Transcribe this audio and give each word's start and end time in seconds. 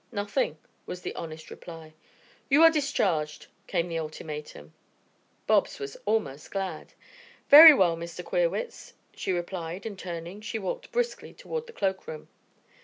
"Nothing," 0.11 0.57
was 0.87 1.03
the 1.03 1.13
honest 1.13 1.51
reply. 1.51 1.93
"You 2.49 2.63
are 2.63 2.71
discharged," 2.71 3.45
came 3.67 3.87
the 3.87 3.99
ultimatum. 3.99 4.73
Bobs 5.45 5.77
was 5.77 5.95
almost 6.07 6.49
glad. 6.49 6.93
"Very 7.49 7.75
well, 7.75 7.95
Mr. 7.95 8.25
Queerwitz," 8.25 8.93
she 9.15 9.31
replied, 9.31 9.85
and 9.85 9.99
turning, 9.99 10.41
she 10.41 10.57
walked 10.57 10.91
briskly 10.91 11.35
toward 11.35 11.67
the 11.67 11.73
cloakroom. 11.73 12.29